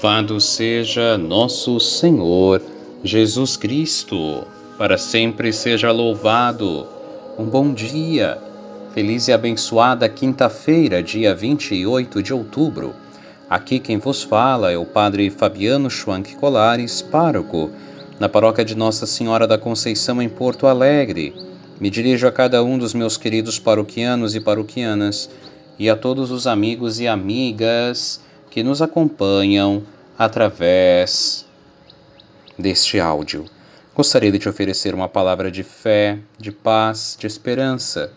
Louvado 0.00 0.40
seja 0.40 1.18
nosso 1.18 1.80
Senhor 1.80 2.62
Jesus 3.02 3.56
Cristo, 3.56 4.46
para 4.78 4.96
sempre 4.96 5.52
seja 5.52 5.90
louvado. 5.90 6.86
Um 7.36 7.46
bom 7.46 7.74
dia, 7.74 8.38
feliz 8.94 9.26
e 9.26 9.32
abençoada 9.32 10.08
quinta-feira, 10.08 11.02
dia 11.02 11.34
28 11.34 12.22
de 12.22 12.32
outubro. 12.32 12.94
Aqui 13.50 13.80
quem 13.80 13.98
vos 13.98 14.22
fala 14.22 14.70
é 14.70 14.78
o 14.78 14.86
Padre 14.86 15.30
Fabiano 15.30 15.90
Schwank 15.90 16.36
Colares, 16.36 17.02
pároco, 17.02 17.68
na 18.20 18.28
paróquia 18.28 18.64
de 18.64 18.76
Nossa 18.76 19.04
Senhora 19.04 19.48
da 19.48 19.58
Conceição 19.58 20.22
em 20.22 20.28
Porto 20.28 20.68
Alegre. 20.68 21.34
Me 21.80 21.90
dirijo 21.90 22.28
a 22.28 22.30
cada 22.30 22.62
um 22.62 22.78
dos 22.78 22.94
meus 22.94 23.16
queridos 23.16 23.58
paroquianos 23.58 24.36
e 24.36 24.38
paroquianas 24.38 25.28
e 25.76 25.90
a 25.90 25.96
todos 25.96 26.30
os 26.30 26.46
amigos 26.46 27.00
e 27.00 27.08
amigas 27.08 28.20
que 28.50 28.62
nos 28.62 28.80
acompanham 28.82 29.82
através 30.18 31.46
deste 32.58 32.98
áudio. 32.98 33.44
Gostaria 33.94 34.30
de 34.30 34.38
te 34.38 34.48
oferecer 34.48 34.94
uma 34.94 35.08
palavra 35.08 35.50
de 35.50 35.62
fé, 35.62 36.18
de 36.38 36.52
paz, 36.52 37.16
de 37.18 37.26
esperança 37.26 38.12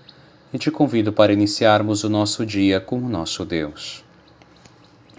e 0.53 0.57
te 0.57 0.69
convido 0.69 1.13
para 1.13 1.33
iniciarmos 1.33 2.03
o 2.03 2.09
nosso 2.09 2.45
dia 2.45 2.79
com 2.79 2.97
o 2.97 3.09
nosso 3.09 3.45
Deus. 3.45 4.03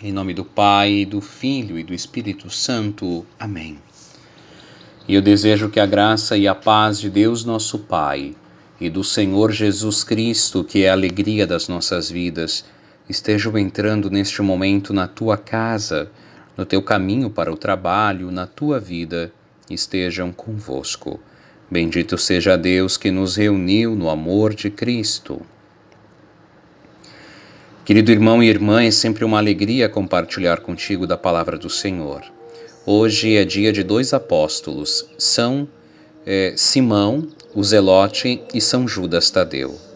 Em 0.02 0.12
nome 0.12 0.35
do 0.35 0.45
Pai, 0.45 1.05
do 1.05 1.21
Filho 1.21 1.79
e 1.79 1.83
do 1.83 1.95
Espírito 1.95 2.51
Santo. 2.51 3.24
Amém. 3.38 3.79
E 5.07 5.15
eu 5.15 5.23
desejo 5.23 5.68
que 5.68 5.80
a 5.80 5.87
graça 5.87 6.37
e 6.37 6.46
a 6.46 6.55
paz 6.55 7.01
de 7.01 7.10
Deus, 7.10 7.45
nosso 7.45 7.79
Pai, 7.79 8.35
e 8.80 8.90
do 8.90 9.02
Senhor 9.02 9.51
Jesus 9.52 10.05
Cristo, 10.05 10.63
que 10.65 10.85
é 10.85 10.90
a 10.90 10.93
alegria 10.93 11.46
das 11.46 11.68
nossas 11.68 12.10
vidas, 12.10 12.65
estejam 13.09 13.57
entrando 13.59 14.11
neste 14.11 14.43
momento 14.43 14.93
na 14.93 15.09
tua 15.09 15.37
casa, 15.37 16.11
no 16.57 16.65
teu 16.65 16.83
caminho 16.83 17.31
para 17.31 17.53
o 17.53 17.57
trabalho, 17.57 18.31
na 18.31 18.47
tua 18.47 18.79
vida, 18.79 19.33
estejam 19.71 20.33
convosco. 20.33 21.21
Bendito 21.71 22.19
seja 22.19 22.57
Deus 22.57 22.97
que 22.97 23.11
nos 23.11 23.37
reuniu 23.37 23.95
no 23.97 24.11
amor 24.11 24.55
de 24.55 24.71
Cristo. 24.71 25.41
Querido 27.85 28.13
irmão 28.13 28.43
e 28.43 28.49
irmã, 28.49 28.85
é 28.85 28.91
sempre 28.91 29.25
uma 29.25 29.39
alegria 29.39 29.89
compartilhar 29.89 30.61
contigo 30.61 31.07
da 31.07 31.17
palavra 31.17 31.59
do 31.59 31.69
Senhor. 31.69 32.23
Hoje 32.87 33.37
é 33.37 33.45
dia 33.45 33.73
de 33.73 33.83
dois 33.83 34.13
apóstolos, 34.13 35.09
São 35.19 35.67
é, 36.27 36.55
Simão, 36.57 37.27
o 37.55 37.65
Zelote, 37.65 38.43
e 38.55 38.61
São 38.61 38.87
Judas 38.87 39.30
Tadeu. 39.30 39.91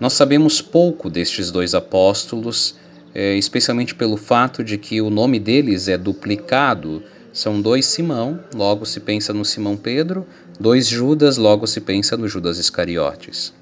Nós 0.00 0.12
sabemos 0.12 0.62
pouco 0.62 1.10
destes 1.10 1.50
dois 1.50 1.74
apóstolos, 1.74 2.76
é, 3.14 3.34
especialmente 3.36 3.94
pelo 3.94 4.16
fato 4.16 4.62
de 4.62 4.78
que 4.78 5.00
o 5.00 5.10
nome 5.10 5.40
deles 5.40 5.88
é 5.88 5.98
duplicado. 5.98 7.02
São 7.32 7.60
dois 7.60 7.86
Simão, 7.86 8.40
logo 8.54 8.84
se 8.84 9.00
pensa 9.00 9.32
no 9.32 9.44
Simão 9.44 9.76
Pedro, 9.76 10.26
dois 10.58 10.86
Judas, 10.86 11.36
logo 11.36 11.66
se 11.66 11.80
pensa 11.80 12.16
no 12.16 12.28
Judas 12.28 12.58
Iscariotes. 12.58 13.52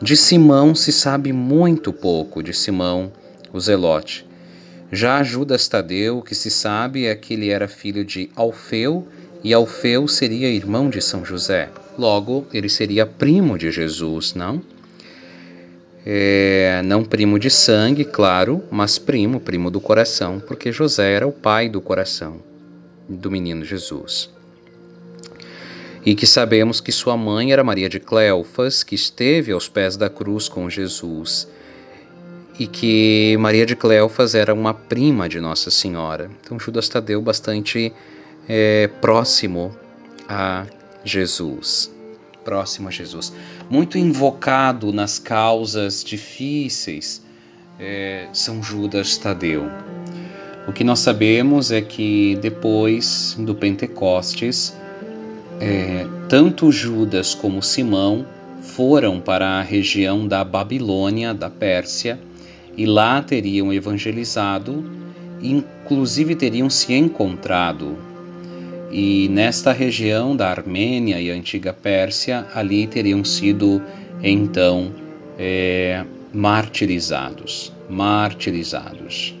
De 0.00 0.16
Simão 0.16 0.74
se 0.74 0.92
sabe 0.92 1.32
muito 1.32 1.92
pouco, 1.92 2.42
de 2.42 2.52
Simão 2.52 3.12
o 3.52 3.58
Zelote. 3.58 4.24
Já 4.92 5.22
Judas 5.22 5.66
Tadeu, 5.68 6.18
o 6.18 6.22
que 6.22 6.34
se 6.34 6.50
sabe 6.50 7.06
é 7.06 7.14
que 7.14 7.34
ele 7.34 7.50
era 7.50 7.66
filho 7.66 8.04
de 8.04 8.30
Alfeu, 8.36 9.06
e 9.42 9.52
Alfeu 9.52 10.08
seria 10.08 10.48
irmão 10.48 10.88
de 10.88 11.00
São 11.00 11.24
José. 11.24 11.68
Logo, 11.98 12.46
ele 12.52 12.68
seria 12.68 13.04
primo 13.04 13.58
de 13.58 13.70
Jesus, 13.70 14.34
não? 14.34 14.62
É, 16.10 16.80
não 16.86 17.04
primo 17.04 17.38
de 17.38 17.50
sangue, 17.50 18.02
claro, 18.02 18.64
mas 18.70 18.98
primo, 18.98 19.38
primo 19.38 19.70
do 19.70 19.78
coração, 19.78 20.40
porque 20.40 20.72
José 20.72 21.12
era 21.12 21.28
o 21.28 21.32
pai 21.32 21.68
do 21.68 21.82
coração 21.82 22.38
do 23.06 23.30
menino 23.30 23.62
Jesus. 23.62 24.30
E 26.06 26.14
que 26.14 26.26
sabemos 26.26 26.80
que 26.80 26.90
sua 26.90 27.14
mãe 27.14 27.52
era 27.52 27.62
Maria 27.62 27.90
de 27.90 28.00
Cleofas, 28.00 28.82
que 28.82 28.94
esteve 28.94 29.52
aos 29.52 29.68
pés 29.68 29.98
da 29.98 30.08
cruz 30.08 30.48
com 30.48 30.70
Jesus, 30.70 31.46
e 32.58 32.66
que 32.66 33.36
Maria 33.38 33.66
de 33.66 33.76
Cleofas 33.76 34.34
era 34.34 34.54
uma 34.54 34.72
prima 34.72 35.28
de 35.28 35.38
Nossa 35.38 35.70
Senhora. 35.70 36.30
Então 36.40 36.58
Judas 36.58 36.88
Tadeu 36.88 37.20
bastante 37.20 37.92
é, 38.48 38.88
próximo 39.02 39.76
a 40.26 40.64
Jesus 41.04 41.97
próximo 42.48 42.88
a 42.88 42.90
Jesus, 42.90 43.30
muito 43.68 43.98
invocado 43.98 44.90
nas 44.90 45.18
causas 45.18 46.02
difíceis, 46.02 47.22
é, 47.78 48.26
São 48.32 48.62
Judas 48.62 49.18
Tadeu. 49.18 49.66
O 50.66 50.72
que 50.72 50.82
nós 50.82 51.00
sabemos 51.00 51.70
é 51.70 51.82
que 51.82 52.38
depois 52.40 53.36
do 53.38 53.54
Pentecostes, 53.54 54.74
é, 55.60 56.06
tanto 56.26 56.72
Judas 56.72 57.34
como 57.34 57.62
Simão 57.62 58.24
foram 58.62 59.20
para 59.20 59.58
a 59.58 59.62
região 59.62 60.26
da 60.26 60.42
Babilônia, 60.42 61.34
da 61.34 61.50
Pérsia, 61.50 62.18
e 62.74 62.86
lá 62.86 63.20
teriam 63.20 63.70
evangelizado, 63.70 64.90
inclusive 65.42 66.34
teriam 66.34 66.70
se 66.70 66.94
encontrado 66.94 68.07
e 68.90 69.28
nesta 69.28 69.72
região 69.72 70.34
da 70.34 70.48
Armênia 70.48 71.20
e 71.20 71.30
antiga 71.30 71.72
Pérsia, 71.72 72.46
ali 72.54 72.86
teriam 72.86 73.22
sido 73.24 73.82
então 74.22 74.92
é, 75.38 76.04
martirizados, 76.32 77.72
martirizados. 77.88 79.34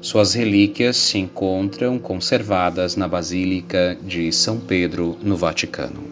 Suas 0.00 0.34
relíquias 0.34 0.96
se 0.96 1.18
encontram 1.18 1.98
conservadas 1.98 2.94
na 2.94 3.08
Basílica 3.08 3.96
de 4.02 4.30
São 4.32 4.60
Pedro, 4.60 5.16
no 5.22 5.36
Vaticano. 5.36 6.04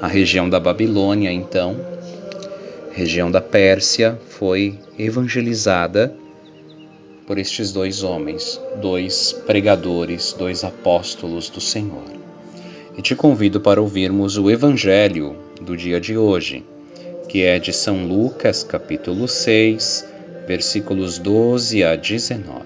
A 0.00 0.06
região 0.06 0.48
da 0.48 0.60
Babilônia, 0.60 1.32
então, 1.32 1.76
região 2.92 3.30
da 3.30 3.40
Pérsia, 3.40 4.18
foi 4.28 4.78
evangelizada 4.98 6.14
por 7.26 7.38
estes 7.38 7.72
dois 7.72 8.02
homens, 8.02 8.60
dois 8.80 9.32
pregadores, 9.46 10.34
dois 10.36 10.64
apóstolos 10.64 11.48
do 11.48 11.60
Senhor. 11.60 12.04
E 12.96 13.02
te 13.02 13.14
convido 13.14 13.60
para 13.60 13.80
ouvirmos 13.80 14.36
o 14.36 14.50
Evangelho 14.50 15.36
do 15.60 15.76
dia 15.76 16.00
de 16.00 16.16
hoje, 16.16 16.64
que 17.28 17.42
é 17.42 17.58
de 17.58 17.72
São 17.72 18.06
Lucas, 18.06 18.62
capítulo 18.62 19.26
6, 19.26 20.06
versículos 20.46 21.18
12 21.18 21.82
a 21.84 21.96
19. 21.96 22.64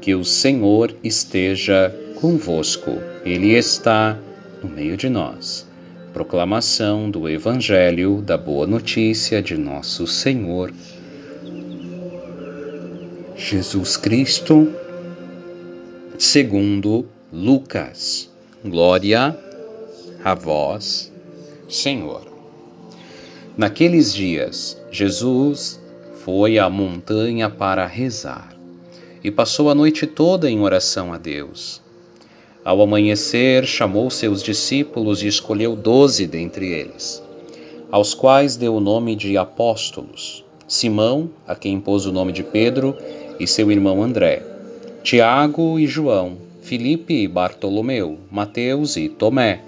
Que 0.00 0.14
o 0.14 0.24
Senhor 0.24 0.94
esteja 1.02 1.94
convosco, 2.20 2.98
Ele 3.24 3.54
está 3.54 4.18
no 4.62 4.68
meio 4.68 4.96
de 4.96 5.08
nós. 5.08 5.66
Proclamação 6.12 7.10
do 7.10 7.28
Evangelho 7.28 8.20
da 8.20 8.36
Boa 8.36 8.66
Notícia 8.66 9.42
de 9.42 9.56
Nosso 9.56 10.06
Senhor 10.06 10.72
Jesus 13.36 13.96
Cristo, 13.96 14.72
segundo 16.16 17.06
Lucas. 17.32 18.30
Glória 18.64 19.36
a 20.22 20.34
vós, 20.34 21.12
Senhor. 21.68 22.22
Naqueles 23.56 24.14
dias, 24.14 24.80
Jesus 24.88 25.80
foi 26.24 26.58
à 26.58 26.70
montanha 26.70 27.50
para 27.50 27.84
rezar 27.86 28.54
e 29.22 29.32
passou 29.32 29.68
a 29.68 29.74
noite 29.74 30.06
toda 30.06 30.48
em 30.48 30.60
oração 30.60 31.12
a 31.12 31.18
Deus. 31.18 31.82
Ao 32.64 32.80
amanhecer, 32.80 33.66
chamou 33.66 34.10
seus 34.10 34.44
discípulos 34.44 35.24
e 35.24 35.26
escolheu 35.26 35.74
doze 35.74 36.24
dentre 36.28 36.72
eles, 36.72 37.20
aos 37.90 38.14
quais 38.14 38.54
deu 38.56 38.76
o 38.76 38.80
nome 38.80 39.16
de 39.16 39.36
apóstolos: 39.36 40.44
Simão, 40.68 41.30
a 41.46 41.54
quem 41.56 41.80
pôs 41.80 42.06
o 42.06 42.12
nome 42.12 42.32
de 42.32 42.42
Pedro, 42.42 42.96
e 43.38 43.46
seu 43.46 43.70
irmão 43.70 44.02
André, 44.02 44.42
Tiago 45.02 45.78
e 45.78 45.86
João, 45.86 46.38
Filipe 46.62 47.14
e 47.14 47.28
Bartolomeu, 47.28 48.18
Mateus 48.30 48.96
e 48.96 49.08
Tomé, 49.08 49.60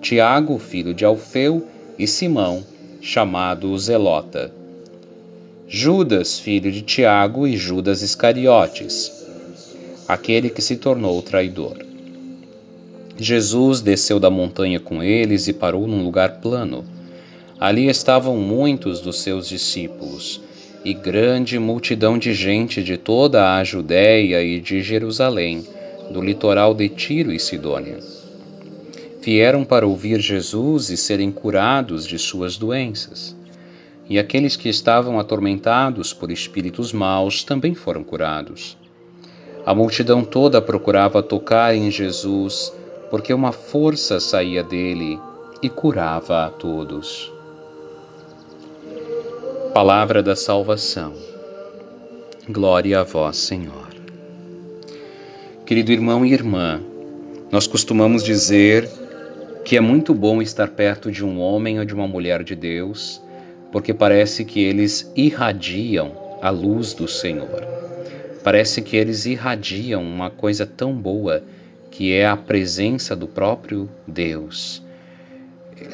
Tiago, 0.00 0.58
filho 0.58 0.94
de 0.94 1.04
Alfeu, 1.04 1.66
e 1.98 2.06
Simão, 2.06 2.64
chamado 3.00 3.76
Zelota. 3.78 4.52
Judas, 5.66 6.38
filho 6.38 6.70
de 6.70 6.82
Tiago, 6.82 7.46
e 7.46 7.56
Judas 7.56 8.02
Iscariotes, 8.02 9.26
aquele 10.06 10.50
que 10.50 10.62
se 10.62 10.76
tornou 10.76 11.20
traidor. 11.22 11.78
Jesus 13.16 13.80
desceu 13.80 14.20
da 14.20 14.30
montanha 14.30 14.78
com 14.78 15.02
eles 15.02 15.48
e 15.48 15.52
parou 15.52 15.86
num 15.86 16.04
lugar 16.04 16.40
plano. 16.40 16.84
Ali 17.58 17.88
estavam 17.88 18.36
muitos 18.36 19.00
dos 19.00 19.20
seus 19.20 19.48
discípulos 19.48 20.40
e 20.84 20.92
grande 20.92 21.58
multidão 21.58 22.18
de 22.18 22.34
gente 22.34 22.82
de 22.82 22.98
toda 22.98 23.56
a 23.56 23.64
Judéia 23.64 24.42
e 24.42 24.60
de 24.60 24.82
Jerusalém, 24.82 25.66
do 26.10 26.20
litoral 26.20 26.74
de 26.74 26.88
Tiro 26.90 27.32
e 27.32 27.40
Sidônia. 27.40 27.98
Vieram 29.22 29.64
para 29.64 29.86
ouvir 29.86 30.20
Jesus 30.20 30.90
e 30.90 30.96
serem 30.96 31.32
curados 31.32 32.06
de 32.06 32.18
suas 32.18 32.58
doenças. 32.58 33.34
e 34.08 34.18
aqueles 34.18 34.54
que 34.54 34.68
estavam 34.68 35.18
atormentados 35.18 36.12
por 36.12 36.30
espíritos 36.30 36.92
maus 36.92 37.42
também 37.42 37.74
foram 37.74 38.04
curados. 38.04 38.76
A 39.64 39.74
multidão 39.74 40.22
toda 40.22 40.60
procurava 40.60 41.22
tocar 41.22 41.74
em 41.74 41.90
Jesus, 41.90 42.70
porque 43.10 43.32
uma 43.32 43.50
força 43.50 44.20
saía 44.20 44.62
dele 44.62 45.18
e 45.62 45.70
curava 45.70 46.44
a 46.44 46.50
todos. 46.50 47.33
Palavra 49.74 50.22
da 50.22 50.36
salvação. 50.36 51.14
Glória 52.48 53.00
a 53.00 53.02
vós, 53.02 53.38
Senhor. 53.38 53.88
Querido 55.66 55.90
irmão 55.90 56.24
e 56.24 56.32
irmã, 56.32 56.80
nós 57.50 57.66
costumamos 57.66 58.22
dizer 58.22 58.88
que 59.64 59.76
é 59.76 59.80
muito 59.80 60.14
bom 60.14 60.40
estar 60.40 60.68
perto 60.68 61.10
de 61.10 61.24
um 61.24 61.40
homem 61.40 61.80
ou 61.80 61.84
de 61.84 61.92
uma 61.92 62.06
mulher 62.06 62.44
de 62.44 62.54
Deus 62.54 63.20
porque 63.72 63.92
parece 63.92 64.44
que 64.44 64.62
eles 64.62 65.10
irradiam 65.16 66.38
a 66.40 66.50
luz 66.50 66.94
do 66.94 67.08
Senhor. 67.08 67.66
Parece 68.44 68.80
que 68.80 68.96
eles 68.96 69.26
irradiam 69.26 70.04
uma 70.04 70.30
coisa 70.30 70.64
tão 70.64 70.94
boa 70.94 71.42
que 71.90 72.12
é 72.12 72.28
a 72.28 72.36
presença 72.36 73.16
do 73.16 73.26
próprio 73.26 73.90
Deus. 74.06 74.80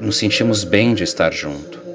Nos 0.02 0.18
sentimos 0.18 0.64
bem 0.64 0.92
de 0.92 1.02
estar 1.02 1.32
junto. 1.32 1.89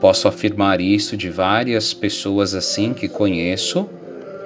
Posso 0.00 0.26
afirmar 0.26 0.80
isso 0.80 1.16
de 1.16 1.28
várias 1.28 1.92
pessoas 1.92 2.54
assim 2.54 2.94
que 2.94 3.08
conheço, 3.08 3.88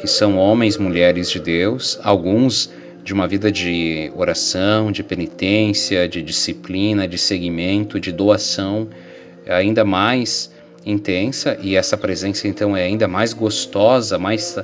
que 0.01 0.07
são 0.07 0.37
homens, 0.37 0.77
mulheres 0.77 1.31
de 1.31 1.39
Deus, 1.39 1.99
alguns 2.03 2.71
de 3.05 3.13
uma 3.13 3.29
vida 3.29 3.53
de 3.53 4.11
oração, 4.17 4.91
de 4.91 5.03
penitência, 5.03 6.09
de 6.09 6.23
disciplina, 6.23 7.07
de 7.07 7.19
seguimento, 7.19 8.01
de 8.01 8.11
doação 8.11 8.89
ainda 9.47 9.85
mais 9.85 10.51
intensa 10.87 11.59
e 11.61 11.77
essa 11.77 11.97
presença 11.97 12.49
então 12.49 12.77
é 12.77 12.83
ainda 12.85 13.07
mais 13.07 13.33
gostosa, 13.33 14.19
mais 14.19 14.57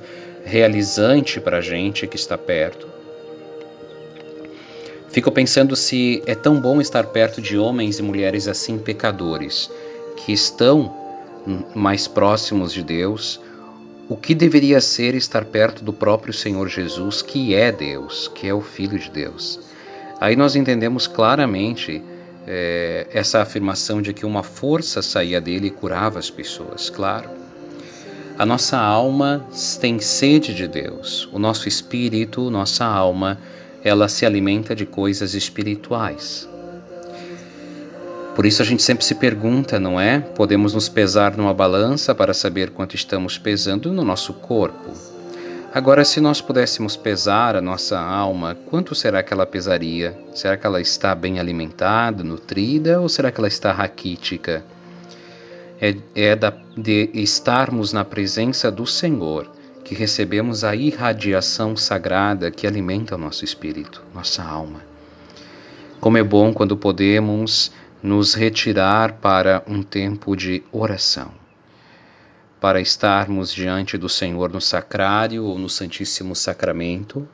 realizante 0.44 1.40
para 1.40 1.58
a 1.58 1.60
gente 1.60 2.06
que 2.06 2.16
está 2.16 2.36
perto. 2.36 2.88
Fico 5.10 5.30
pensando 5.30 5.74
se 5.74 6.22
é 6.24 6.34
tão 6.34 6.60
bom 6.60 6.80
estar 6.80 7.04
perto 7.08 7.40
de 7.42 7.58
homens 7.58 7.98
e 7.98 8.02
mulheres 8.02 8.46
assim 8.46 8.78
pecadores, 8.78 9.70
que 10.24 10.32
estão 10.32 10.94
mais 11.74 12.06
próximos 12.06 12.72
de 12.72 12.82
Deus, 12.82 13.40
o 14.08 14.16
que 14.16 14.34
deveria 14.34 14.80
ser 14.80 15.14
estar 15.14 15.44
perto 15.44 15.84
do 15.84 15.92
próprio 15.92 16.32
Senhor 16.32 16.68
Jesus, 16.68 17.22
que 17.22 17.54
é 17.54 17.70
Deus, 17.70 18.28
que 18.34 18.46
é 18.46 18.52
o 18.52 18.60
Filho 18.60 18.98
de 18.98 19.10
Deus. 19.10 19.60
Aí 20.20 20.36
nós 20.36 20.56
entendemos 20.56 21.06
claramente 21.06 22.02
é, 22.46 23.06
essa 23.12 23.40
afirmação 23.40 24.02
de 24.02 24.12
que 24.12 24.26
uma 24.26 24.42
força 24.42 25.00
saía 25.00 25.40
dele 25.40 25.68
e 25.68 25.70
curava 25.70 26.18
as 26.18 26.28
pessoas, 26.28 26.90
claro. 26.90 27.30
A 28.38 28.44
nossa 28.44 28.78
alma 28.78 29.46
tem 29.80 29.98
sede 30.00 30.54
de 30.54 30.66
Deus, 30.66 31.28
o 31.32 31.38
nosso 31.38 31.68
espírito, 31.68 32.50
nossa 32.50 32.84
alma, 32.84 33.38
ela 33.84 34.08
se 34.08 34.26
alimenta 34.26 34.74
de 34.74 34.84
coisas 34.84 35.34
espirituais. 35.34 36.48
Por 38.40 38.46
isso 38.46 38.62
a 38.62 38.64
gente 38.64 38.82
sempre 38.82 39.04
se 39.04 39.16
pergunta, 39.16 39.78
não 39.78 40.00
é? 40.00 40.18
Podemos 40.18 40.72
nos 40.72 40.88
pesar 40.88 41.36
numa 41.36 41.52
balança 41.52 42.14
para 42.14 42.32
saber 42.32 42.70
quanto 42.70 42.96
estamos 42.96 43.36
pesando 43.36 43.92
no 43.92 44.02
nosso 44.02 44.32
corpo. 44.32 44.92
Agora, 45.74 46.06
se 46.06 46.22
nós 46.22 46.40
pudéssemos 46.40 46.96
pesar 46.96 47.54
a 47.54 47.60
nossa 47.60 48.00
alma, 48.00 48.56
quanto 48.70 48.94
será 48.94 49.22
que 49.22 49.34
ela 49.34 49.44
pesaria? 49.44 50.18
Será 50.34 50.56
que 50.56 50.66
ela 50.66 50.80
está 50.80 51.14
bem 51.14 51.38
alimentada, 51.38 52.24
nutrida 52.24 52.98
ou 52.98 53.10
será 53.10 53.30
que 53.30 53.38
ela 53.38 53.46
está 53.46 53.72
raquítica? 53.72 54.64
É, 55.78 55.94
é 56.14 56.34
da, 56.34 56.50
de 56.74 57.10
estarmos 57.12 57.92
na 57.92 58.06
presença 58.06 58.70
do 58.70 58.86
Senhor 58.86 59.50
que 59.84 59.94
recebemos 59.94 60.64
a 60.64 60.74
irradiação 60.74 61.76
sagrada 61.76 62.50
que 62.50 62.66
alimenta 62.66 63.16
o 63.16 63.18
nosso 63.18 63.44
espírito, 63.44 64.02
nossa 64.14 64.42
alma. 64.42 64.80
Como 66.00 66.16
é 66.16 66.22
bom 66.22 66.54
quando 66.54 66.74
podemos 66.74 67.70
nos 68.02 68.34
retirar 68.34 69.14
para 69.14 69.62
um 69.66 69.82
tempo 69.82 70.34
de 70.34 70.62
oração, 70.72 71.32
para 72.60 72.80
estarmos 72.80 73.52
diante 73.52 73.98
do 73.98 74.08
Senhor 74.08 74.50
no 74.50 74.60
sacrário 74.60 75.44
ou 75.44 75.58
no 75.58 75.68
Santíssimo 75.68 76.34
Sacramento, 76.34 77.28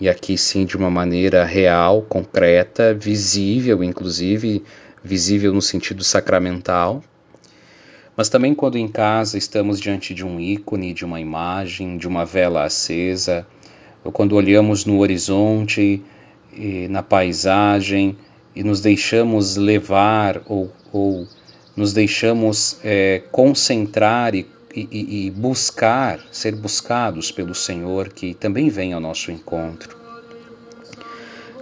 e 0.00 0.08
aqui 0.08 0.36
sim 0.36 0.64
de 0.64 0.76
uma 0.76 0.90
maneira 0.90 1.44
real, 1.44 2.02
concreta, 2.02 2.94
visível, 2.94 3.84
inclusive 3.84 4.64
visível 5.02 5.52
no 5.52 5.60
sentido 5.60 6.02
sacramental, 6.02 7.04
mas 8.16 8.28
também 8.28 8.54
quando 8.54 8.78
em 8.78 8.88
casa 8.88 9.36
estamos 9.36 9.78
diante 9.78 10.14
de 10.14 10.24
um 10.24 10.40
ícone, 10.40 10.94
de 10.94 11.04
uma 11.04 11.20
imagem, 11.20 11.98
de 11.98 12.08
uma 12.08 12.24
vela 12.24 12.64
acesa, 12.64 13.46
ou 14.02 14.10
quando 14.10 14.34
olhamos 14.36 14.84
no 14.84 14.98
horizonte, 14.98 16.02
na 16.88 17.02
paisagem, 17.02 18.16
e 18.54 18.62
nos 18.62 18.80
deixamos 18.80 19.56
levar 19.56 20.42
ou, 20.46 20.72
ou 20.92 21.26
nos 21.76 21.92
deixamos 21.92 22.78
é, 22.84 23.22
concentrar 23.32 24.34
e, 24.34 24.46
e, 24.74 25.26
e 25.26 25.30
buscar, 25.30 26.20
ser 26.30 26.54
buscados 26.54 27.30
pelo 27.30 27.54
Senhor 27.54 28.10
que 28.10 28.34
também 28.34 28.68
vem 28.68 28.92
ao 28.92 29.00
nosso 29.00 29.32
encontro. 29.32 29.96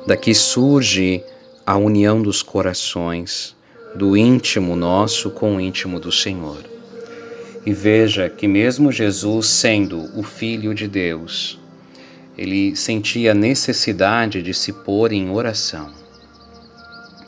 Daqui 0.07 0.35
surge 0.35 1.23
a 1.65 1.77
união 1.77 2.21
dos 2.21 2.43
corações, 2.43 3.57
do 3.95 4.17
íntimo 4.17 4.75
nosso 4.75 5.31
com 5.31 5.57
o 5.57 5.61
íntimo 5.61 6.01
do 6.01 6.11
Senhor. 6.11 6.65
E 7.65 7.73
veja 7.73 8.29
que, 8.29 8.49
mesmo 8.49 8.91
Jesus 8.91 9.47
sendo 9.47 10.11
o 10.19 10.25
Filho 10.25 10.75
de 10.75 10.89
Deus, 10.89 11.61
ele 12.37 12.75
sentia 12.75 13.33
necessidade 13.33 14.43
de 14.43 14.53
se 14.53 14.73
pôr 14.73 15.13
em 15.13 15.31
oração 15.31 16.02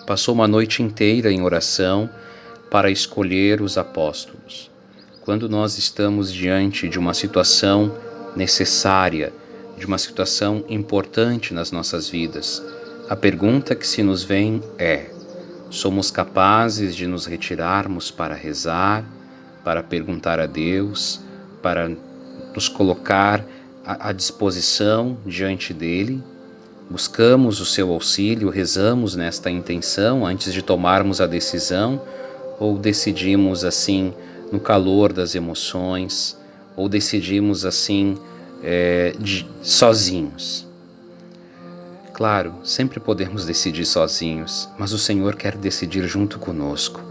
passou 0.06 0.35
uma 0.35 0.49
noite 0.49 0.83
inteira 0.83 1.31
em 1.31 1.43
oração 1.43 2.09
para 2.71 2.91
escolher 2.91 3.61
os 3.61 3.79
apóstolos. 3.79 4.71
Quando 5.23 5.49
nós 5.49 5.79
estamos 5.79 6.33
diante 6.33 6.89
de 6.89 6.99
uma 6.99 7.15
situação 7.15 7.95
necessária, 8.37 9.33
de 9.78 9.87
uma 9.87 9.99
situação 9.99 10.64
importante 10.69 11.55
nas 11.55 11.71
nossas 11.73 12.09
vidas, 12.09 12.62
a 13.09 13.17
pergunta 13.17 13.75
que 13.75 13.87
se 13.87 14.02
nos 14.02 14.23
vem 14.23 14.62
é: 14.78 15.11
somos 15.71 16.11
capazes 16.11 16.95
de 16.95 17.07
nos 17.07 17.26
retirarmos 17.26 18.11
para 18.11 18.35
rezar, 18.35 19.05
para 19.64 19.83
perguntar 19.83 20.38
a 20.38 20.47
Deus, 20.47 21.21
para 21.62 21.90
nos 22.55 22.69
colocar 22.69 23.45
à 23.85 24.12
disposição 24.12 25.19
diante 25.26 25.73
dele? 25.75 26.23
Buscamos 26.88 27.61
o 27.61 27.64
seu 27.64 27.91
auxílio, 27.93 28.50
rezamos 28.50 29.17
nesta 29.17 29.50
intenção 29.50 30.26
antes 30.26 30.53
de 30.53 30.61
tomarmos 30.61 31.19
a 31.19 31.26
decisão, 31.26 32.00
ou 32.61 32.76
decidimos 32.76 33.64
assim 33.64 34.12
no 34.53 34.61
calor 34.61 35.12
das 35.12 35.35
emoções, 35.35 36.37
ou 36.76 36.87
decidimos 36.88 37.64
assim 37.64 38.19
é, 38.62 39.14
de, 39.19 39.47
sozinhos. 39.62 40.67
Claro, 42.12 42.55
sempre 42.62 43.00
podemos 43.00 43.47
decidir 43.47 43.87
sozinhos, 43.87 44.69
mas 44.79 44.93
o 44.93 44.99
Senhor 44.99 45.37
quer 45.37 45.57
decidir 45.57 46.07
junto 46.07 46.38
conosco. 46.38 47.03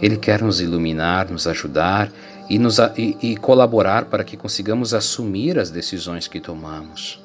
Ele 0.00 0.16
quer 0.16 0.40
nos 0.40 0.60
iluminar, 0.60 1.30
nos 1.30 1.46
ajudar 1.46 2.10
e, 2.48 2.58
nos, 2.58 2.78
e, 2.96 3.16
e 3.20 3.36
colaborar 3.36 4.06
para 4.06 4.24
que 4.24 4.38
consigamos 4.38 4.94
assumir 4.94 5.58
as 5.58 5.70
decisões 5.70 6.26
que 6.26 6.40
tomamos. 6.40 7.22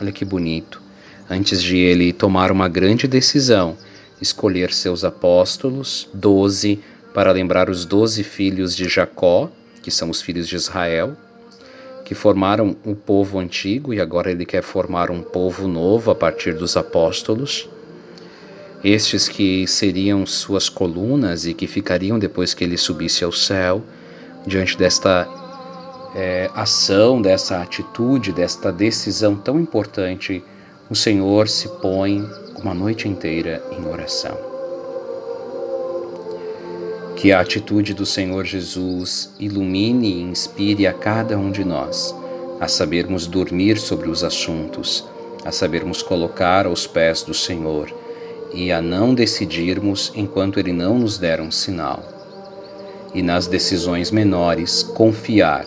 Olha 0.00 0.12
que 0.12 0.24
bonito 0.24 0.89
antes 1.30 1.62
de 1.62 1.76
ele 1.76 2.12
tomar 2.12 2.50
uma 2.50 2.68
grande 2.68 3.06
decisão, 3.06 3.78
escolher 4.20 4.72
seus 4.72 5.04
apóstolos, 5.04 6.08
doze, 6.12 6.80
para 7.14 7.30
lembrar 7.30 7.70
os 7.70 7.84
doze 7.84 8.24
filhos 8.24 8.74
de 8.74 8.88
Jacó, 8.88 9.48
que 9.80 9.92
são 9.92 10.10
os 10.10 10.20
filhos 10.20 10.48
de 10.48 10.56
Israel, 10.56 11.16
que 12.04 12.16
formaram 12.16 12.76
o 12.84 12.96
povo 12.96 13.38
antigo 13.38 13.94
e 13.94 14.00
agora 14.00 14.32
ele 14.32 14.44
quer 14.44 14.62
formar 14.62 15.08
um 15.08 15.22
povo 15.22 15.68
novo 15.68 16.10
a 16.10 16.14
partir 16.16 16.54
dos 16.54 16.76
apóstolos. 16.76 17.68
Estes 18.82 19.28
que 19.28 19.66
seriam 19.68 20.26
suas 20.26 20.68
colunas 20.68 21.46
e 21.46 21.54
que 21.54 21.68
ficariam 21.68 22.18
depois 22.18 22.52
que 22.52 22.64
ele 22.64 22.76
subisse 22.76 23.22
ao 23.22 23.30
céu, 23.30 23.84
diante 24.44 24.76
desta 24.76 25.28
é, 26.14 26.50
ação, 26.54 27.22
dessa 27.22 27.62
atitude, 27.62 28.32
desta 28.32 28.72
decisão 28.72 29.36
tão 29.36 29.60
importante 29.60 30.42
o 30.90 30.94
Senhor 30.96 31.46
se 31.46 31.68
põe 31.68 32.28
uma 32.60 32.74
noite 32.74 33.06
inteira 33.06 33.62
em 33.70 33.86
oração. 33.86 34.36
Que 37.14 37.30
a 37.30 37.38
atitude 37.38 37.94
do 37.94 38.04
Senhor 38.04 38.44
Jesus 38.44 39.30
ilumine 39.38 40.08
e 40.08 40.22
inspire 40.22 40.88
a 40.88 40.92
cada 40.92 41.38
um 41.38 41.52
de 41.52 41.64
nós 41.64 42.12
a 42.58 42.66
sabermos 42.66 43.28
dormir 43.28 43.78
sobre 43.78 44.10
os 44.10 44.24
assuntos, 44.24 45.08
a 45.44 45.52
sabermos 45.52 46.02
colocar 46.02 46.66
aos 46.66 46.88
pés 46.88 47.22
do 47.22 47.34
Senhor 47.34 47.94
e 48.52 48.72
a 48.72 48.82
não 48.82 49.14
decidirmos 49.14 50.10
enquanto 50.16 50.58
Ele 50.58 50.72
não 50.72 50.98
nos 50.98 51.18
der 51.18 51.40
um 51.40 51.52
sinal. 51.52 52.02
E 53.14 53.22
nas 53.22 53.46
decisões 53.46 54.10
menores, 54.10 54.82
confiar. 54.82 55.66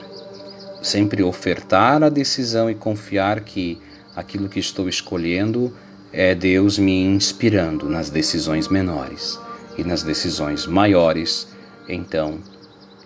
Sempre 0.81 1.23
ofertar 1.23 2.03
a 2.03 2.09
decisão 2.09 2.69
e 2.69 2.75
confiar 2.75 3.39
que 3.39 3.79
aquilo 4.15 4.49
que 4.49 4.59
estou 4.59 4.87
escolhendo 4.87 5.73
é 6.11 6.35
Deus 6.35 6.77
me 6.77 7.03
inspirando 7.03 7.89
nas 7.89 8.09
decisões 8.09 8.67
menores. 8.67 9.39
E 9.77 9.83
nas 9.83 10.03
decisões 10.03 10.67
maiores, 10.67 11.47
então, 11.89 12.39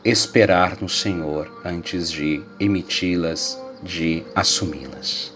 esperar 0.04 0.78
no 0.82 0.90
Senhor 0.90 1.50
antes 1.64 2.12
de 2.12 2.42
emiti-las, 2.60 3.58
de 3.82 4.24
assumi-las. 4.36 5.34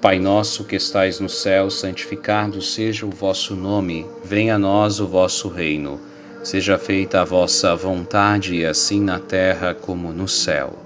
Pai 0.00 0.18
nosso 0.18 0.64
que 0.64 0.76
estais 0.76 1.20
no 1.20 1.28
céu, 1.28 1.70
santificado 1.70 2.62
seja 2.62 3.04
o 3.04 3.10
vosso 3.10 3.54
nome, 3.54 4.06
venha 4.24 4.54
a 4.54 4.58
nós 4.58 5.00
o 5.00 5.06
vosso 5.06 5.48
reino. 5.48 6.00
Seja 6.42 6.78
feita 6.78 7.20
a 7.20 7.24
vossa 7.24 7.74
vontade, 7.74 8.64
assim 8.64 9.00
na 9.00 9.18
terra 9.18 9.74
como 9.74 10.12
no 10.12 10.28
céu. 10.28 10.85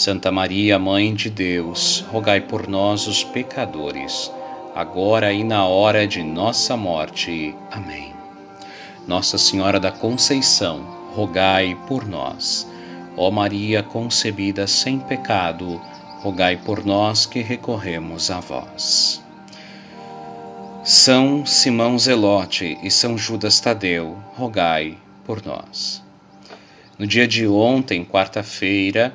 Santa 0.00 0.32
Maria, 0.32 0.78
Mãe 0.78 1.14
de 1.14 1.28
Deus, 1.28 2.02
rogai 2.10 2.40
por 2.40 2.66
nós, 2.66 3.06
os 3.06 3.22
pecadores, 3.22 4.32
agora 4.74 5.30
e 5.30 5.44
na 5.44 5.66
hora 5.66 6.06
de 6.06 6.22
nossa 6.22 6.74
morte. 6.74 7.54
Amém. 7.70 8.14
Nossa 9.06 9.36
Senhora 9.36 9.78
da 9.78 9.92
Conceição, 9.92 10.80
rogai 11.14 11.76
por 11.86 12.08
nós. 12.08 12.66
Ó 13.14 13.30
Maria 13.30 13.82
concebida 13.82 14.66
sem 14.66 14.98
pecado, 14.98 15.78
rogai 16.22 16.56
por 16.56 16.82
nós 16.82 17.26
que 17.26 17.42
recorremos 17.42 18.30
a 18.30 18.40
vós. 18.40 19.22
São 20.82 21.44
Simão 21.44 21.98
Zelote 21.98 22.78
e 22.82 22.90
São 22.90 23.18
Judas 23.18 23.60
Tadeu, 23.60 24.16
rogai 24.34 24.96
por 25.26 25.44
nós. 25.44 26.02
No 26.98 27.06
dia 27.06 27.28
de 27.28 27.46
ontem, 27.46 28.02
quarta-feira, 28.02 29.14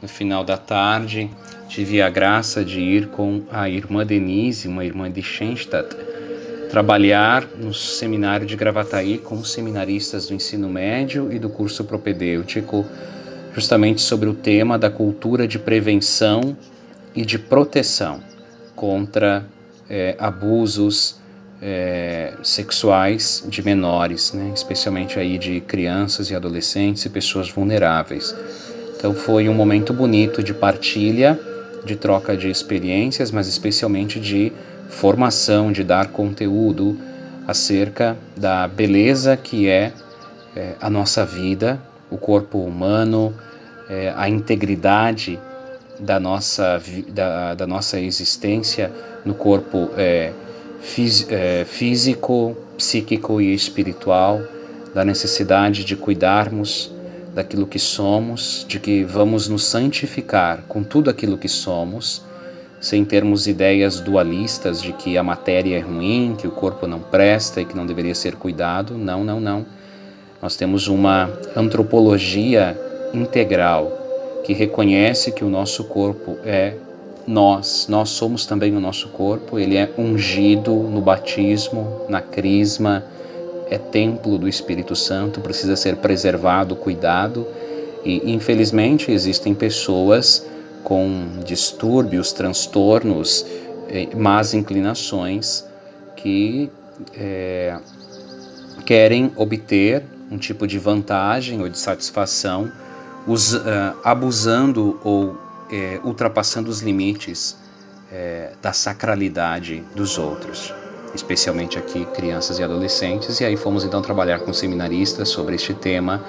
no 0.00 0.08
final 0.08 0.44
da 0.44 0.56
tarde, 0.56 1.30
tive 1.68 2.00
a 2.00 2.08
graça 2.08 2.64
de 2.64 2.80
ir 2.80 3.08
com 3.08 3.42
a 3.50 3.68
irmã 3.68 4.04
Denise, 4.04 4.66
uma 4.66 4.84
irmã 4.84 5.10
de 5.10 5.22
Schenstadt, 5.22 5.94
trabalhar 6.70 7.46
no 7.56 7.74
seminário 7.74 8.46
de 8.46 8.56
Gravataí 8.56 9.18
com 9.18 9.42
seminaristas 9.44 10.28
do 10.28 10.34
ensino 10.34 10.68
médio 10.68 11.32
e 11.32 11.38
do 11.38 11.50
curso 11.50 11.84
propedêutico, 11.84 12.86
justamente 13.54 14.00
sobre 14.00 14.28
o 14.28 14.34
tema 14.34 14.78
da 14.78 14.88
cultura 14.88 15.46
de 15.46 15.58
prevenção 15.58 16.56
e 17.14 17.24
de 17.24 17.38
proteção 17.38 18.20
contra 18.76 19.44
é, 19.88 20.14
abusos 20.18 21.20
é, 21.60 22.34
sexuais 22.42 23.44
de 23.46 23.62
menores, 23.62 24.32
né, 24.32 24.52
especialmente 24.54 25.18
aí 25.18 25.36
de 25.36 25.60
crianças 25.60 26.30
e 26.30 26.34
adolescentes 26.34 27.04
e 27.04 27.10
pessoas 27.10 27.50
vulneráveis. 27.50 28.34
Então 29.00 29.14
foi 29.14 29.48
um 29.48 29.54
momento 29.54 29.94
bonito 29.94 30.42
de 30.42 30.52
partilha, 30.52 31.40
de 31.86 31.96
troca 31.96 32.36
de 32.36 32.50
experiências, 32.50 33.30
mas 33.30 33.48
especialmente 33.48 34.20
de 34.20 34.52
formação, 34.90 35.72
de 35.72 35.82
dar 35.82 36.08
conteúdo 36.08 36.98
acerca 37.48 38.14
da 38.36 38.68
beleza 38.68 39.38
que 39.38 39.70
é, 39.70 39.94
é 40.54 40.74
a 40.78 40.90
nossa 40.90 41.24
vida, 41.24 41.80
o 42.10 42.18
corpo 42.18 42.58
humano, 42.58 43.34
é, 43.88 44.12
a 44.14 44.28
integridade 44.28 45.40
da 45.98 46.20
nossa, 46.20 46.78
da, 47.08 47.54
da 47.54 47.66
nossa 47.66 47.98
existência 47.98 48.92
no 49.24 49.32
corpo 49.32 49.88
é, 49.96 50.30
é, 51.30 51.64
físico, 51.64 52.54
psíquico 52.76 53.40
e 53.40 53.54
espiritual, 53.54 54.42
da 54.94 55.06
necessidade 55.06 55.86
de 55.86 55.96
cuidarmos 55.96 56.99
daquilo 57.34 57.66
que 57.66 57.78
somos, 57.78 58.64
de 58.68 58.80
que 58.80 59.04
vamos 59.04 59.48
nos 59.48 59.64
santificar 59.64 60.62
com 60.68 60.82
tudo 60.82 61.10
aquilo 61.10 61.38
que 61.38 61.48
somos, 61.48 62.22
sem 62.80 63.04
termos 63.04 63.46
ideias 63.46 64.00
dualistas 64.00 64.80
de 64.80 64.92
que 64.92 65.18
a 65.18 65.22
matéria 65.22 65.76
é 65.76 65.80
ruim, 65.80 66.34
que 66.36 66.46
o 66.46 66.50
corpo 66.50 66.86
não 66.86 67.00
presta 67.00 67.60
e 67.60 67.64
que 67.64 67.76
não 67.76 67.86
deveria 67.86 68.14
ser 68.14 68.36
cuidado. 68.36 68.96
Não, 68.96 69.22
não, 69.22 69.38
não. 69.38 69.66
Nós 70.40 70.56
temos 70.56 70.88
uma 70.88 71.30
antropologia 71.54 72.78
integral 73.12 73.92
que 74.44 74.54
reconhece 74.54 75.30
que 75.30 75.44
o 75.44 75.50
nosso 75.50 75.84
corpo 75.84 76.38
é 76.44 76.74
nós, 77.26 77.86
nós 77.88 78.08
somos 78.08 78.46
também 78.46 78.74
o 78.74 78.80
nosso 78.80 79.08
corpo, 79.10 79.58
ele 79.58 79.76
é 79.76 79.88
ungido 79.96 80.72
no 80.72 81.00
batismo, 81.00 82.00
na 82.08 82.20
crisma, 82.20 83.04
é 83.70 83.78
templo 83.78 84.36
do 84.36 84.48
Espírito 84.48 84.96
Santo, 84.96 85.40
precisa 85.40 85.76
ser 85.76 85.96
preservado, 85.96 86.74
cuidado, 86.74 87.46
e 88.04 88.32
infelizmente 88.32 89.12
existem 89.12 89.54
pessoas 89.54 90.44
com 90.82 91.28
distúrbios, 91.44 92.32
transtornos, 92.32 93.46
eh, 93.88 94.08
más 94.16 94.54
inclinações 94.54 95.64
que 96.16 96.70
é, 97.14 97.78
querem 98.84 99.32
obter 99.36 100.02
um 100.30 100.36
tipo 100.36 100.66
de 100.66 100.78
vantagem 100.78 101.60
ou 101.62 101.68
de 101.68 101.78
satisfação 101.78 102.70
uh, 103.26 103.98
abusando 104.04 104.98
ou 105.04 105.36
ultrapassando 106.02 106.68
os 106.68 106.80
limites 106.80 107.56
da 108.60 108.72
sacralidade 108.72 109.84
dos 109.94 110.18
outros, 110.18 110.74
especialmente 111.14 111.78
aqui 111.78 112.04
crianças 112.06 112.58
e 112.58 112.62
adolescentes. 112.62 113.40
E 113.40 113.44
aí 113.44 113.56
fomos 113.56 113.84
então 113.84 114.00
trabalhar 114.02 114.40
com 114.40 114.52
seminaristas 114.52 115.28
sobre 115.28 115.54
este 115.54 115.74
tema 115.74 116.22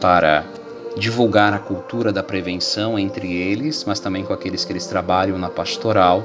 para 0.00 0.44
divulgar 0.96 1.52
a 1.52 1.58
cultura 1.58 2.12
da 2.12 2.22
prevenção 2.22 2.98
entre 2.98 3.32
eles, 3.32 3.84
mas 3.84 3.98
também 3.98 4.24
com 4.24 4.32
aqueles 4.32 4.64
que 4.64 4.72
eles 4.72 4.86
trabalham 4.86 5.38
na 5.38 5.48
pastoral 5.48 6.24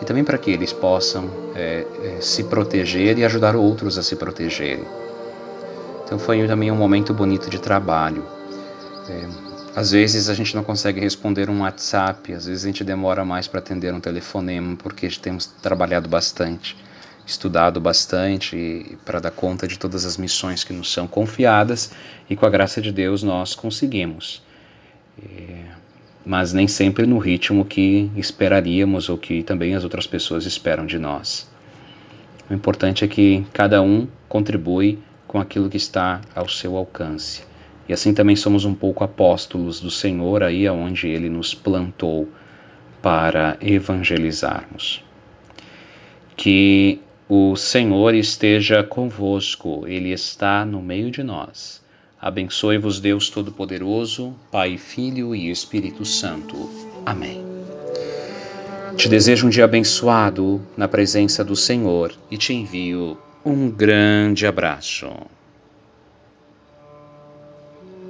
e 0.00 0.04
também 0.04 0.24
para 0.24 0.38
que 0.38 0.50
eles 0.50 0.72
possam 0.72 1.28
é, 1.54 1.86
é, 2.02 2.20
se 2.20 2.44
proteger 2.44 3.18
e 3.18 3.24
ajudar 3.24 3.56
outros 3.56 3.98
a 3.98 4.02
se 4.02 4.16
protegerem. 4.16 4.84
Então 6.04 6.18
foi 6.18 6.46
também 6.46 6.70
um 6.70 6.76
momento 6.76 7.12
bonito 7.12 7.50
de 7.50 7.58
trabalho. 7.58 8.24
É, 9.08 9.48
às 9.76 9.90
vezes 9.90 10.28
a 10.28 10.34
gente 10.34 10.56
não 10.56 10.64
consegue 10.64 11.00
responder 11.00 11.50
um 11.50 11.60
WhatsApp, 11.60 12.32
às 12.32 12.46
vezes 12.46 12.64
a 12.64 12.66
gente 12.66 12.82
demora 12.82 13.24
mais 13.24 13.46
para 13.46 13.60
atender 13.60 13.92
um 13.92 14.00
telefonema 14.00 14.76
porque 14.76 15.08
temos 15.20 15.46
trabalhado 15.46 16.08
bastante, 16.08 16.76
estudado 17.28 17.78
bastante 17.78 18.96
para 19.04 19.20
dar 19.20 19.30
conta 19.30 19.68
de 19.68 19.78
todas 19.78 20.06
as 20.06 20.16
missões 20.16 20.64
que 20.64 20.72
nos 20.72 20.90
são 20.90 21.06
confiadas 21.06 21.92
e 22.28 22.34
com 22.34 22.46
a 22.46 22.50
graça 22.50 22.80
de 22.80 22.90
Deus 22.90 23.22
nós 23.22 23.54
conseguimos. 23.54 24.42
É, 25.22 25.64
mas 26.24 26.54
nem 26.54 26.66
sempre 26.66 27.06
no 27.06 27.18
ritmo 27.18 27.66
que 27.66 28.10
esperaríamos 28.16 29.10
ou 29.10 29.18
que 29.18 29.42
também 29.42 29.74
as 29.74 29.84
outras 29.84 30.06
pessoas 30.06 30.46
esperam 30.46 30.86
de 30.86 30.98
nós. 30.98 31.46
O 32.48 32.54
importante 32.54 33.04
é 33.04 33.08
que 33.08 33.44
cada 33.52 33.82
um 33.82 34.08
contribui 34.26 34.98
com 35.26 35.38
aquilo 35.38 35.68
que 35.68 35.76
está 35.76 36.22
ao 36.34 36.48
seu 36.48 36.76
alcance. 36.78 37.42
E 37.86 37.92
assim 37.92 38.14
também 38.14 38.36
somos 38.36 38.64
um 38.64 38.74
pouco 38.74 39.04
apóstolos 39.04 39.80
do 39.80 39.90
Senhor 39.90 40.42
aí 40.42 40.66
aonde 40.66 41.08
ele 41.08 41.28
nos 41.28 41.52
plantou 41.52 42.26
para 43.02 43.58
evangelizarmos. 43.60 45.04
Que 46.34 47.00
o 47.28 47.54
Senhor 47.56 48.14
esteja 48.14 48.82
convosco, 48.82 49.84
ele 49.86 50.12
está 50.12 50.64
no 50.64 50.80
meio 50.80 51.10
de 51.10 51.22
nós. 51.22 51.82
Abençoe-vos 52.18 52.98
Deus 52.98 53.28
Todo-Poderoso, 53.28 54.34
Pai, 54.50 54.78
Filho 54.78 55.34
e 55.34 55.50
Espírito 55.50 56.04
Santo. 56.06 56.70
Amém. 57.04 57.44
Te 58.96 59.08
desejo 59.08 59.46
um 59.46 59.50
dia 59.50 59.64
abençoado 59.64 60.60
na 60.76 60.88
presença 60.88 61.44
do 61.44 61.54
Senhor 61.54 62.12
e 62.30 62.38
te 62.38 62.54
envio 62.54 63.18
um 63.44 63.70
grande 63.70 64.46
abraço. 64.46 65.08